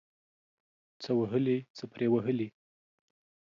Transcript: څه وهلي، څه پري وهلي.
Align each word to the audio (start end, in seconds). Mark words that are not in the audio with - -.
څه 1.01 1.11
وهلي، 1.19 1.57
څه 1.77 1.83
پري 1.91 2.07
وهلي. 2.11 2.47